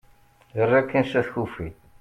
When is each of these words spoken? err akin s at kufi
err 0.61 0.71
akin 0.79 1.03
s 1.11 1.13
at 1.19 1.27
kufi 1.33 1.67